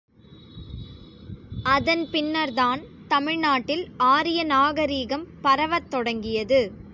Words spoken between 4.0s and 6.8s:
ஆரிய நாகரிகம் பரவத் தொடங்கிற்று.